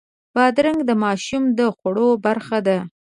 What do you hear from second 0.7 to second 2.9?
د ماشوم د خوړو برخه ده.